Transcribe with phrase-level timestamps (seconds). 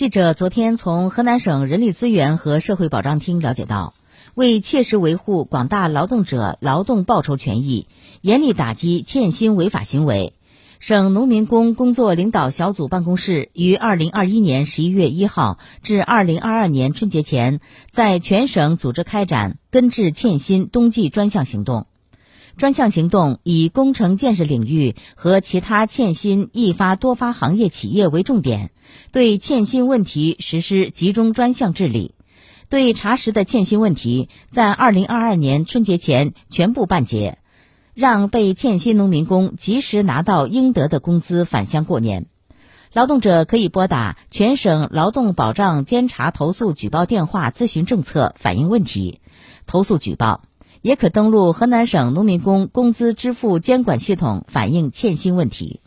[0.00, 3.92] 记者昨天从河南省人力资源和社会保障厅了解到，
[4.34, 7.86] 为切实维护广大劳动者劳动报酬权益，
[8.22, 10.32] 严厉打击欠薪违法行为，
[10.78, 17.60] 省农民工工作领导小组办公室于二零二一年十一月一号至二零二二年春节前，
[17.90, 21.88] 在全省组织开展根治欠薪冬季专项行动。
[22.56, 28.70] 专项行动以工程建设领域和其他欠薪易发多发行业企业为重点，
[29.12, 32.14] 对欠薪问题实施集中专项治理，
[32.68, 37.38] 对查实的欠薪问题在二零二二年春节前全部办结，
[37.94, 42.26] 让被欠薪农民工及时拿到应得的工资返乡过年。
[42.92, 49.20] 劳动者可以拨打全省劳动保障监察投诉举报电话咨询政策，反映问题，
[49.66, 50.42] 投诉举报。
[50.82, 55.80] 也可登录河南省农民工工资支付监管系统反映欠薪问题。